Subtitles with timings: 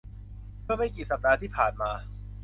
[0.63, 1.91] เมื่อไม่กี่สัปดาห์ที่ผ่านมา